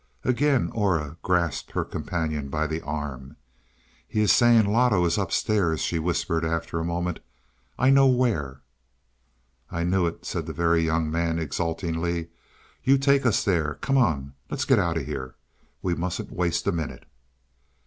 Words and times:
Again 0.23 0.71
Aura 0.73 1.17
grasped 1.21 1.73
her 1.73 1.85
companion 1.85 2.49
by 2.49 2.65
the 2.65 2.81
arm. 2.81 3.35
"He 4.07 4.21
is 4.21 4.31
saying 4.31 4.65
Loto 4.65 5.05
is 5.05 5.19
upstairs," 5.19 5.81
she 5.83 5.99
whispered 5.99 6.43
after 6.43 6.79
a 6.79 6.83
moment. 6.83 7.19
"I 7.77 7.91
know 7.91 8.07
where." 8.07 8.61
"I 9.69 9.83
knew 9.83 10.07
it," 10.07 10.25
said 10.25 10.47
the 10.47 10.53
Very 10.53 10.81
Young 10.81 11.11
Man 11.11 11.37
exultingly. 11.37 12.29
"You 12.83 12.97
take 12.97 13.27
us 13.27 13.45
there. 13.45 13.75
Come 13.81 13.99
on 13.99 14.33
let's 14.49 14.65
get 14.65 14.79
out 14.79 14.97
of 14.97 15.05
here 15.05 15.35
we 15.83 15.93
mustn't 15.93 16.31
waste 16.31 16.65
a 16.65 16.71
minute." 16.71 17.05